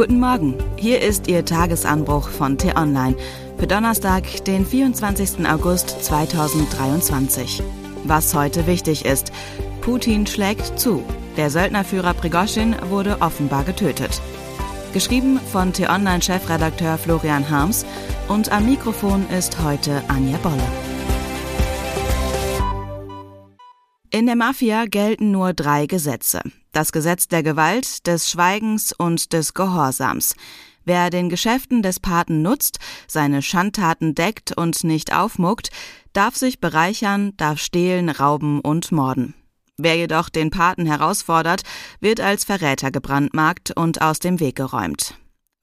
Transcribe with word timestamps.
Guten 0.00 0.18
Morgen, 0.18 0.54
hier 0.78 1.02
ist 1.02 1.28
Ihr 1.28 1.44
Tagesanbruch 1.44 2.30
von 2.30 2.56
T-Online 2.56 3.14
für 3.58 3.66
Donnerstag, 3.66 4.24
den 4.46 4.64
24. 4.64 5.46
August 5.46 5.90
2023. 6.06 7.62
Was 8.04 8.34
heute 8.34 8.66
wichtig 8.66 9.04
ist, 9.04 9.30
Putin 9.82 10.26
schlägt 10.26 10.80
zu. 10.80 11.02
Der 11.36 11.50
Söldnerführer 11.50 12.14
Prigoschin 12.14 12.74
wurde 12.88 13.20
offenbar 13.20 13.62
getötet. 13.64 14.22
Geschrieben 14.94 15.38
von 15.52 15.74
T-Online-Chefredakteur 15.74 16.96
Florian 16.96 17.50
Harms 17.50 17.84
und 18.26 18.50
am 18.50 18.64
Mikrofon 18.64 19.26
ist 19.28 19.62
heute 19.62 20.02
Anja 20.08 20.38
Bolle. 20.38 20.89
In 24.20 24.26
der 24.26 24.36
Mafia 24.36 24.84
gelten 24.84 25.30
nur 25.30 25.54
drei 25.54 25.86
Gesetze. 25.86 26.42
Das 26.72 26.92
Gesetz 26.92 27.26
der 27.26 27.42
Gewalt, 27.42 28.06
des 28.06 28.28
Schweigens 28.28 28.92
und 28.92 29.32
des 29.32 29.54
Gehorsams. 29.54 30.34
Wer 30.84 31.08
den 31.08 31.30
Geschäften 31.30 31.80
des 31.80 32.00
Paten 32.00 32.42
nutzt, 32.42 32.80
seine 33.06 33.40
Schandtaten 33.40 34.14
deckt 34.14 34.54
und 34.54 34.84
nicht 34.84 35.14
aufmuckt, 35.14 35.70
darf 36.12 36.36
sich 36.36 36.60
bereichern, 36.60 37.32
darf 37.38 37.60
stehlen, 37.60 38.10
rauben 38.10 38.60
und 38.60 38.92
morden. 38.92 39.32
Wer 39.78 39.96
jedoch 39.96 40.28
den 40.28 40.50
Paten 40.50 40.84
herausfordert, 40.84 41.62
wird 42.00 42.20
als 42.20 42.44
Verräter 42.44 42.90
gebrandmarkt 42.90 43.70
und 43.74 44.02
aus 44.02 44.18
dem 44.18 44.38
Weg 44.38 44.56
geräumt. 44.56 45.14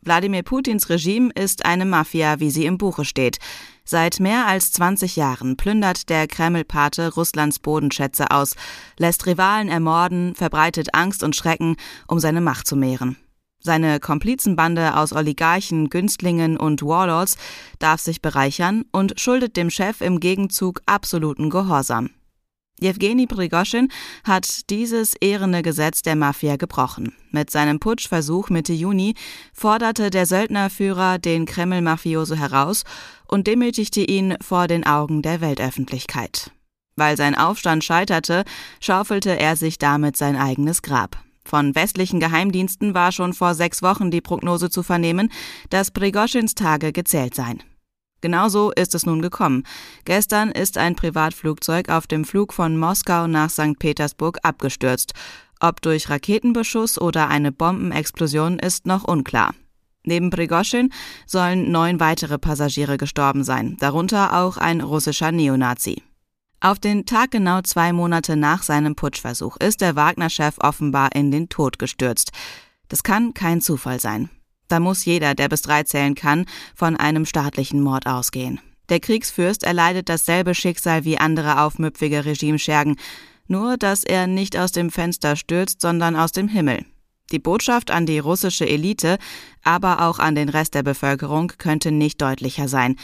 Wladimir 0.02 0.42
Putins 0.42 0.90
Regime 0.90 1.30
ist 1.36 1.64
eine 1.64 1.86
Mafia, 1.86 2.40
wie 2.40 2.50
sie 2.50 2.66
im 2.66 2.80
Buche 2.80 3.06
steht. 3.06 3.38
Seit 3.90 4.20
mehr 4.20 4.48
als 4.48 4.73
20 4.73 5.16
Jahren 5.16 5.55
plündert 5.55 6.09
der 6.09 6.28
Kreml-Pate 6.28 7.14
Russlands 7.14 7.59
Bodenschätze 7.59 8.32
aus, 8.32 8.58
lässt 8.98 9.26
Rivalen 9.26 9.70
ermorden, 9.70 10.36
verbreitet 10.36 10.94
Angst 10.94 11.23
und 11.23 11.38
Schrecken, 11.38 11.78
um 12.05 12.20
seine 12.20 12.42
Macht 12.42 12.68
zu 12.68 12.76
mehren. 12.76 13.16
Seine 13.59 14.02
Komplizenbande 14.02 14.98
aus 14.98 15.14
Oligarchen, 15.14 15.90
Günstlingen 15.90 16.58
und 16.58 16.84
Warlords 16.84 17.38
darf 17.80 18.02
sich 18.02 18.22
bereichern 18.22 18.84
und 18.92 19.17
schuldet 19.22 19.56
dem 19.56 19.70
Chef 19.70 20.02
im 20.02 20.19
Gegenzug 20.19 20.81
absoluten 20.86 21.50
Gehorsam. 21.50 22.09
Jewgeni 22.80 23.25
Prigoschin 23.25 23.89
hat 24.23 24.70
dieses 24.70 25.16
ehrende 25.16 25.64
Gesetz 25.64 26.03
der 26.03 26.16
Mafia 26.16 26.58
gebrochen. 26.58 27.14
Mit 27.31 27.50
seinem 27.50 27.80
Putschversuch 27.80 28.50
Mitte 28.50 28.73
Juni 28.73 29.16
forderte 29.52 30.11
der 30.11 30.28
Söldnerführer 30.28 31.17
den 31.17 31.45
Kreml-Mafioso 31.45 32.36
heraus 32.36 32.84
und 33.28 33.47
demütigte 33.47 34.02
ihn 34.02 34.36
vor 34.42 34.67
den 34.67 34.86
Augen 34.86 35.23
der 35.23 35.42
Weltöffentlichkeit. 35.42 36.52
Weil 36.95 37.17
sein 37.17 37.36
Aufstand 37.36 37.84
scheiterte, 37.84 38.44
schaufelte 38.80 39.39
er 39.39 39.56
sich 39.56 39.80
damit 39.80 40.16
sein 40.16 40.36
eigenes 40.36 40.84
Grab. 40.84 41.17
Von 41.45 41.75
westlichen 41.75 42.19
Geheimdiensten 42.19 42.94
war 42.94 43.12
schon 43.12 43.34
vor 43.34 43.56
sechs 43.56 43.81
Wochen 43.81 44.12
die 44.12 44.22
Prognose 44.22 44.69
zu 44.69 44.84
vernehmen, 44.84 45.31
dass 45.69 45.91
Prigoschins 45.91 46.56
Tage 46.56 46.91
gezählt 46.91 47.34
seien. 47.34 47.64
Genauso 48.22 48.72
ist 48.72 48.96
es 48.96 49.06
nun 49.06 49.22
gekommen. 49.22 49.64
Gestern 50.06 50.52
ist 50.52 50.78
ein 50.78 50.96
Privatflugzeug 50.96 51.90
auf 51.90 52.08
dem 52.08 52.26
Flug 52.26 52.54
von 52.54 52.78
Moskau 52.78 53.28
nach 53.28 53.50
St. 53.50 53.78
Petersburg 53.80 54.40
abgestürzt. 54.44 55.14
Ob 55.59 55.82
durch 55.82 56.09
Raketenbeschuss 56.09 57.00
oder 57.00 57.30
eine 57.30 57.52
Bombenexplosion 57.52 58.59
ist 58.59 58.86
noch 58.86 59.04
unklar. 59.04 59.54
Neben 60.04 60.30
Prigoschin 60.30 60.94
sollen 61.26 61.72
neun 61.72 62.00
weitere 62.00 62.38
Passagiere 62.38 62.98
gestorben 62.98 63.44
sein, 63.44 63.76
darunter 63.80 64.42
auch 64.42 64.58
ein 64.58 64.81
russischer 64.81 65.31
Neonazi. 65.31 66.02
Auf 66.59 66.80
den 66.80 67.06
Tag 67.06 67.31
genau 67.31 67.62
zwei 67.62 67.94
Monate 67.94 68.36
nach 68.36 68.64
seinem 68.64 68.96
Putschversuch 68.96 69.58
ist 69.58 69.81
der 69.81 69.96
Wagner-Chef 69.96 70.56
offenbar 70.59 71.14
in 71.14 71.30
den 71.30 71.50
Tod 71.50 71.78
gestürzt. 71.78 72.31
Das 72.88 73.04
kann 73.04 73.34
kein 73.34 73.62
Zufall 73.62 74.00
sein. 74.00 74.30
Da 74.68 74.80
muss 74.80 75.06
jeder, 75.06 75.36
der 75.36 75.50
bis 75.50 75.62
drei 75.62 75.84
zählen 75.84 76.16
kann, 76.16 76.46
von 76.76 76.96
einem 76.96 77.26
staatlichen 77.26 77.82
Mord 77.82 78.06
ausgehen. 78.06 78.60
Der 78.90 79.00
Kriegsfürst 79.00 79.64
erleidet 79.64 80.09
dasselbe 80.09 80.56
Schicksal 80.56 81.03
wie 81.03 81.18
andere 81.18 81.62
aufmüpfige 81.62 82.25
Regimeschergen, 82.25 82.96
nur 83.47 83.78
dass 83.78 84.03
er 84.03 84.28
nicht 84.28 84.58
aus 84.58 84.72
dem 84.72 84.91
Fenster 84.91 85.36
stürzt, 85.36 85.81
sondern 85.81 86.16
aus 86.16 86.31
dem 86.31 86.47
Himmel. 86.47 86.86
Die 87.31 87.40
Botschaft 87.40 87.91
an 87.91 88.06
die 88.06 88.19
russische 88.19 88.68
Elite, 88.68 89.18
aber 89.64 90.08
auch 90.08 90.19
an 90.19 90.36
den 90.36 90.47
Rest 90.47 90.75
der 90.75 90.84
Bevölkerung 90.84 91.52
könnte 91.58 91.91
nicht 91.91 92.22
deutlicher 92.22 92.70
sein. 92.70 92.96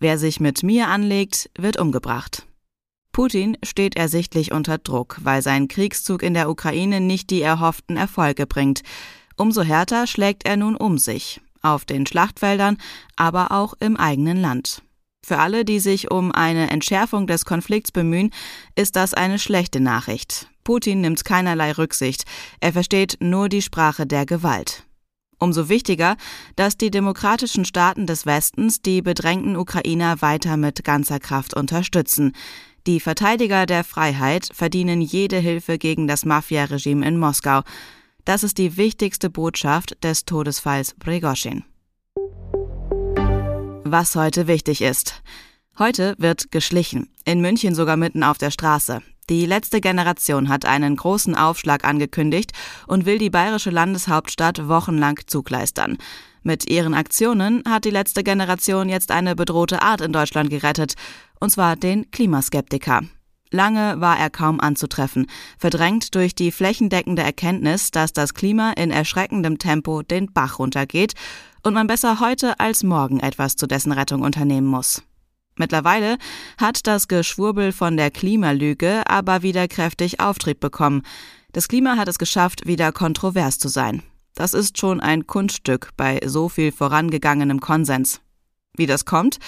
Wer 0.00 0.18
sich 0.18 0.40
mit 0.40 0.62
mir 0.62 0.88
anlegt, 0.88 1.50
wird 1.56 1.78
umgebracht. 1.78 2.46
Putin 3.12 3.56
steht 3.64 3.96
ersichtlich 3.96 4.52
unter 4.52 4.78
Druck, 4.78 5.18
weil 5.22 5.42
sein 5.42 5.68
Kriegszug 5.68 6.22
in 6.22 6.34
der 6.34 6.50
Ukraine 6.50 7.00
nicht 7.00 7.30
die 7.30 7.42
erhofften 7.42 7.96
Erfolge 7.96 8.46
bringt. 8.46 8.82
Umso 9.38 9.62
härter 9.62 10.08
schlägt 10.08 10.46
er 10.46 10.56
nun 10.56 10.74
um 10.74 10.98
sich, 10.98 11.40
auf 11.62 11.84
den 11.84 12.06
Schlachtfeldern, 12.06 12.76
aber 13.14 13.52
auch 13.52 13.74
im 13.78 13.96
eigenen 13.96 14.36
Land. 14.36 14.82
Für 15.24 15.38
alle, 15.38 15.64
die 15.64 15.78
sich 15.78 16.10
um 16.10 16.32
eine 16.32 16.70
Entschärfung 16.70 17.28
des 17.28 17.44
Konflikts 17.44 17.92
bemühen, 17.92 18.30
ist 18.74 18.96
das 18.96 19.14
eine 19.14 19.38
schlechte 19.38 19.78
Nachricht. 19.78 20.48
Putin 20.64 21.00
nimmt 21.02 21.24
keinerlei 21.24 21.70
Rücksicht, 21.72 22.24
er 22.60 22.72
versteht 22.72 23.18
nur 23.20 23.48
die 23.48 23.62
Sprache 23.62 24.06
der 24.06 24.26
Gewalt. 24.26 24.82
Umso 25.38 25.68
wichtiger, 25.68 26.16
dass 26.56 26.76
die 26.76 26.90
demokratischen 26.90 27.64
Staaten 27.64 28.06
des 28.06 28.26
Westens 28.26 28.82
die 28.82 29.02
bedrängten 29.02 29.56
Ukrainer 29.56 30.20
weiter 30.20 30.56
mit 30.56 30.82
ganzer 30.82 31.20
Kraft 31.20 31.54
unterstützen. 31.54 32.32
Die 32.88 32.98
Verteidiger 32.98 33.66
der 33.66 33.84
Freiheit 33.84 34.48
verdienen 34.52 35.00
jede 35.00 35.36
Hilfe 35.36 35.78
gegen 35.78 36.08
das 36.08 36.24
Mafia-Regime 36.24 37.06
in 37.06 37.18
Moskau, 37.18 37.62
das 38.28 38.42
ist 38.42 38.58
die 38.58 38.76
wichtigste 38.76 39.30
Botschaft 39.30 40.04
des 40.04 40.26
Todesfalls 40.26 40.94
Prigoschin. 40.98 41.64
Was 43.84 44.16
heute 44.16 44.46
wichtig 44.46 44.82
ist. 44.82 45.22
Heute 45.78 46.14
wird 46.18 46.50
geschlichen, 46.50 47.08
in 47.24 47.40
München 47.40 47.74
sogar 47.74 47.96
mitten 47.96 48.22
auf 48.22 48.36
der 48.36 48.50
Straße. 48.50 49.00
Die 49.30 49.46
letzte 49.46 49.80
Generation 49.80 50.50
hat 50.50 50.66
einen 50.66 50.96
großen 50.96 51.34
Aufschlag 51.36 51.86
angekündigt 51.86 52.52
und 52.86 53.06
will 53.06 53.16
die 53.16 53.30
bayerische 53.30 53.70
Landeshauptstadt 53.70 54.68
wochenlang 54.68 55.18
zugleistern. 55.26 55.96
Mit 56.42 56.68
ihren 56.68 56.92
Aktionen 56.92 57.62
hat 57.66 57.86
die 57.86 57.90
letzte 57.90 58.22
Generation 58.22 58.90
jetzt 58.90 59.10
eine 59.10 59.36
bedrohte 59.36 59.80
Art 59.80 60.02
in 60.02 60.12
Deutschland 60.12 60.50
gerettet, 60.50 60.96
und 61.40 61.48
zwar 61.48 61.76
den 61.76 62.10
Klimaskeptiker. 62.10 63.04
Lange 63.50 64.00
war 64.00 64.18
er 64.18 64.30
kaum 64.30 64.60
anzutreffen, 64.60 65.26
verdrängt 65.58 66.14
durch 66.14 66.34
die 66.34 66.52
flächendeckende 66.52 67.22
Erkenntnis, 67.22 67.90
dass 67.90 68.12
das 68.12 68.34
Klima 68.34 68.72
in 68.72 68.90
erschreckendem 68.90 69.58
Tempo 69.58 70.02
den 70.02 70.32
Bach 70.32 70.58
runtergeht 70.58 71.14
und 71.62 71.74
man 71.74 71.86
besser 71.86 72.20
heute 72.20 72.60
als 72.60 72.82
morgen 72.82 73.20
etwas 73.20 73.56
zu 73.56 73.66
dessen 73.66 73.92
Rettung 73.92 74.22
unternehmen 74.22 74.66
muss. 74.66 75.02
Mittlerweile 75.56 76.18
hat 76.56 76.86
das 76.86 77.08
Geschwurbel 77.08 77.72
von 77.72 77.96
der 77.96 78.10
Klimalüge 78.10 79.02
aber 79.08 79.42
wieder 79.42 79.66
kräftig 79.66 80.20
Auftrieb 80.20 80.60
bekommen. 80.60 81.02
Das 81.52 81.68
Klima 81.68 81.96
hat 81.96 82.08
es 82.08 82.18
geschafft, 82.18 82.66
wieder 82.66 82.92
kontrovers 82.92 83.58
zu 83.58 83.68
sein. 83.68 84.02
Das 84.34 84.54
ist 84.54 84.78
schon 84.78 85.00
ein 85.00 85.26
Kunststück 85.26 85.90
bei 85.96 86.20
so 86.24 86.48
viel 86.48 86.70
vorangegangenem 86.70 87.60
Konsens. 87.60 88.20
Wie 88.76 88.86
das 88.86 89.04
kommt? 89.04 89.38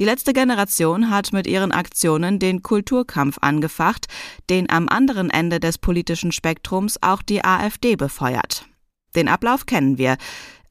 Die 0.00 0.04
letzte 0.04 0.32
Generation 0.32 1.10
hat 1.10 1.32
mit 1.32 1.46
ihren 1.46 1.70
Aktionen 1.70 2.38
den 2.38 2.62
Kulturkampf 2.62 3.38
angefacht, 3.40 4.06
den 4.50 4.68
am 4.68 4.88
anderen 4.88 5.30
Ende 5.30 5.60
des 5.60 5.78
politischen 5.78 6.32
Spektrums 6.32 6.98
auch 7.00 7.22
die 7.22 7.44
AfD 7.44 7.94
befeuert. 7.94 8.66
Den 9.14 9.28
Ablauf 9.28 9.66
kennen 9.66 9.96
wir. 9.96 10.16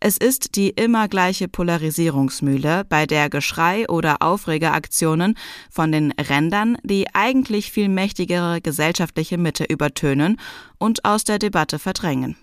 Es 0.02 0.18
ist 0.18 0.58
die 0.58 0.70
immer 0.70 1.08
gleiche 1.08 1.48
Polarisierungsmühle, 1.48 2.84
bei 2.84 3.06
der 3.06 3.30
Geschrei 3.30 3.88
oder 3.88 4.22
Aufregeraktionen 4.22 5.38
von 5.72 5.94
den 5.94 6.12
Rändern 6.12 6.78
die 6.84 7.08
eigentlich 7.14 7.72
viel 7.72 7.88
mächtigere 7.88 8.60
gesellschaftliche 8.60 9.38
Mitte 9.38 9.64
übertönen 9.64 10.42
und 10.78 11.06
aus 11.06 11.24
der 11.24 11.40
Debatte 11.40 11.80
verdrängen. 11.80 12.36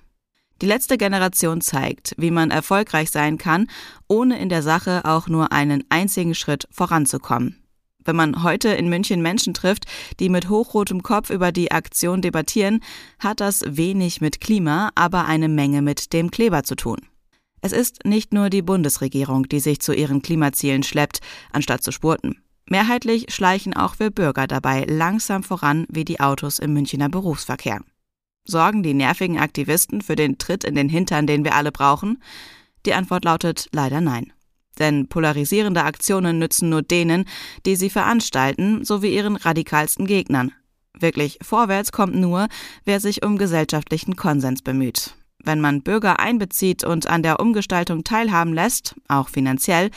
Die 0.63 0.67
letzte 0.67 0.99
Generation 0.99 1.63
zeigt, 1.63 2.15
wie 2.19 2.31
man 2.31 2.51
erfolgreich 2.51 3.11
sein 3.11 3.39
kann, 3.39 3.67
ohne 4.09 4.39
in 4.39 4.51
der 4.51 4.63
Sache 4.63 5.05
auch 5.05 5.27
nur 5.27 5.53
einen 5.53 5.85
einzigen 5.89 6.35
Schritt 6.35 6.69
voranzukommen. 6.71 7.57
Wenn 8.05 8.17
man 8.17 8.43
heute 8.43 8.69
in 8.69 8.89
München 8.89 9.23
Menschen 9.23 9.55
trifft, 9.55 9.85
die 10.21 10.29
mit 10.29 10.49
hochrotem 10.49 11.03
Kopf 11.03 11.31
über 11.31 11.53
die 11.53 11.71
Aktion 11.71 12.23
debattieren, 12.23 12.81
hat 13.19 13.41
das 13.41 13.63
wenig 13.67 14.21
mit 14.21 14.41
Klima, 14.41 14.91
aber 14.95 15.27
eine 15.27 15.49
Menge 15.49 15.83
mit 15.83 16.13
dem 16.13 16.31
Kleber 16.31 16.63
zu 16.63 16.75
tun. 16.75 16.99
Es 17.63 17.73
ist 17.73 18.05
nicht 18.05 18.33
nur 18.33 18.49
die 18.49 18.63
Bundesregierung, 18.63 19.49
die 19.49 19.61
sich 19.61 19.81
zu 19.81 19.93
ihren 19.93 20.23
Klimazielen 20.23 20.83
schleppt, 20.83 21.21
anstatt 21.53 21.83
zu 21.83 21.93
spurten. 21.93 22.43
Mehrheitlich 22.67 23.27
schleichen 23.35 23.75
auch 23.75 23.99
wir 23.99 24.11
Bürger 24.11 24.47
dabei 24.47 24.85
langsam 24.85 25.43
voran 25.43 25.87
wie 25.91 26.05
die 26.05 26.21
Autos 26.21 26.59
im 26.59 26.73
Münchner 26.73 27.09
Berufsverkehr. 27.09 27.81
Sorgen 28.45 28.83
die 28.83 28.95
nervigen 28.95 29.39
Aktivisten 29.39 30.03
für 30.03 30.17
den 30.17 30.39
Tritt 30.39 30.65
in 30.65 30.75
den 30.75 30.89
Hintern, 30.89 31.27
den 31.27 31.45
wir 31.45 31.55
alle 31.55 31.73
brauchen? 31.73 32.23
Die 32.87 32.95
Antwort 32.95 33.25
lautet 33.25 33.69
leider 33.73 34.01
nein. 34.01 34.33
Denn 34.79 35.09
polarisierende 35.09 35.85
Aktionen 35.85 36.39
nützen 36.39 36.71
nur 36.71 36.83
denen, 36.83 37.27
die 37.67 37.77
sie 37.77 37.91
veranstalten, 37.91 38.85
sowie 38.85 39.15
ihren 39.15 39.37
radikalsten 39.37 40.07
Gegnern. 40.07 40.53
Wirklich 40.99 41.39
vorwärts 41.43 41.93
kommt 41.93 42.15
nur, 42.15 42.49
wer 42.85 43.01
sich 43.01 43.25
um 43.25 43.39
gesellschaftlichen 43.39 44.17
Konsens 44.17 44.63
bemüht. 44.63 45.15
Wenn 45.43 45.61
man 45.61 45.83
Bürger 45.83 46.21
einbezieht 46.21 46.85
und 46.85 47.07
an 47.07 47.23
der 47.23 47.41
Umgestaltung 47.41 48.05
teilhaben 48.05 48.53
lässt, 48.53 48.95
auch 49.09 49.29
finanziell, 49.29 49.91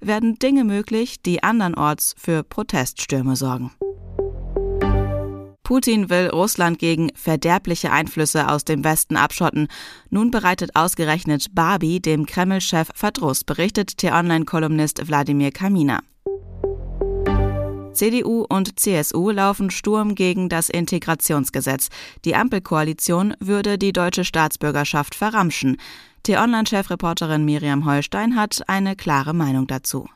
werden 0.00 0.38
Dinge 0.38 0.64
möglich, 0.64 1.22
die 1.22 1.42
andernorts 1.42 2.14
für 2.16 2.42
Proteststürme 2.42 3.36
sorgen. 3.36 3.72
Putin 5.68 6.08
will 6.08 6.30
Russland 6.30 6.78
gegen 6.78 7.10
verderbliche 7.14 7.92
Einflüsse 7.92 8.48
aus 8.48 8.64
dem 8.64 8.84
Westen 8.84 9.18
abschotten. 9.18 9.68
Nun 10.08 10.30
bereitet 10.30 10.74
ausgerechnet 10.74 11.54
Barbie 11.54 12.00
dem 12.00 12.24
Kreml-Chef 12.24 12.88
Verdruss, 12.94 13.44
berichtet 13.44 13.98
T-Online-Kolumnist 13.98 15.06
Wladimir 15.06 15.52
Kamina. 15.52 16.00
CDU 17.92 18.46
und 18.48 18.80
CSU 18.80 19.28
laufen 19.28 19.68
Sturm 19.70 20.14
gegen 20.14 20.48
das 20.48 20.70
Integrationsgesetz. 20.70 21.88
Die 22.24 22.34
Ampelkoalition 22.34 23.34
würde 23.38 23.76
die 23.76 23.92
deutsche 23.92 24.24
Staatsbürgerschaft 24.24 25.14
verramschen. 25.14 25.76
T-Online-Chefreporterin 26.22 27.44
Miriam 27.44 27.84
Holstein 27.84 28.36
hat 28.36 28.62
eine 28.68 28.96
klare 28.96 29.34
Meinung 29.34 29.66
dazu. 29.66 30.08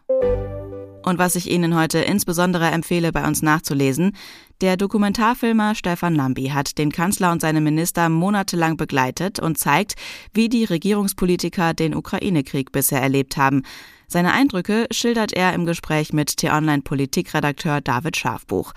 Und 1.05 1.19
was 1.19 1.35
ich 1.35 1.51
Ihnen 1.51 1.75
heute 1.75 1.99
insbesondere 1.99 2.67
empfehle, 2.67 3.11
bei 3.13 3.27
uns 3.27 3.43
nachzulesen, 3.43 4.17
der 4.61 4.77
Dokumentarfilmer 4.77 5.75
Stefan 5.75 6.15
Lambi 6.15 6.49
hat 6.49 6.79
den 6.79 6.93
Kanzler 6.93 7.33
und 7.33 7.41
seine 7.41 7.61
Minister 7.61 8.09
monatelang 8.09 8.77
begleitet 8.77 9.41
und 9.41 9.59
zeigt, 9.59 9.97
wie 10.33 10.49
die 10.49 10.65
Regierungspolitiker 10.65 11.75
den 11.75 11.97
Ukraine-Krieg 11.97 12.71
bisher 12.71 13.03
erlebt 13.03 13.37
haben. 13.37 13.63
Seine 14.07 14.33
Eindrücke 14.33 14.87
schildert 14.93 15.33
er 15.33 15.55
im 15.55 15.67
Gespräch 15.67 16.13
mit 16.13 16.37
T-Online-Politikredakteur 16.37 17.81
David 17.81 18.17
Schafbuch. 18.17 18.73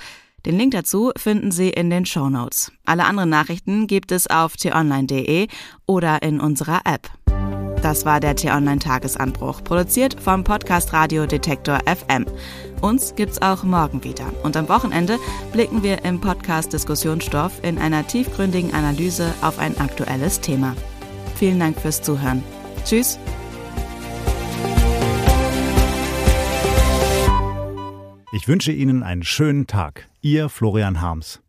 Den 0.45 0.57
Link 0.57 0.71
dazu 0.71 1.11
finden 1.17 1.51
Sie 1.51 1.69
in 1.69 1.89
den 1.89 2.05
Show 2.05 2.29
Notes. 2.29 2.71
Alle 2.85 3.05
anderen 3.05 3.29
Nachrichten 3.29 3.87
gibt 3.87 4.11
es 4.11 4.27
auf 4.27 4.57
t-online.de 4.57 5.47
oder 5.87 6.21
in 6.21 6.39
unserer 6.39 6.81
App. 6.85 7.09
Das 7.85 8.03
war 8.03 8.19
der 8.19 8.35
T-Online-Tagesanbruch, 8.35 9.63
produziert 9.63 10.19
vom 10.19 10.43
Podcast 10.43 10.91
Radio 10.91 11.27
Detektor 11.27 11.77
FM. 11.85 12.25
Uns 12.81 13.13
gibt's 13.13 13.43
auch 13.43 13.63
morgen 13.63 14.03
wieder. 14.03 14.25
Und 14.41 14.57
am 14.57 14.67
Wochenende 14.69 15.19
blicken 15.53 15.83
wir 15.83 16.03
im 16.03 16.19
Podcast 16.19 16.73
Diskussionsstoff 16.73 17.63
in 17.63 17.77
einer 17.77 18.07
tiefgründigen 18.07 18.73
Analyse 18.73 19.31
auf 19.43 19.59
ein 19.59 19.77
aktuelles 19.77 20.41
Thema. 20.41 20.75
Vielen 21.35 21.59
Dank 21.59 21.79
fürs 21.79 22.01
Zuhören. 22.01 22.41
Tschüss. 22.85 23.19
Ich 28.33 28.47
wünsche 28.47 28.71
Ihnen 28.71 29.03
einen 29.03 29.21
schönen 29.21 29.67
Tag. 29.67 30.07
Ihr 30.23 30.49
Florian 30.49 31.01
Harms. 31.01 31.39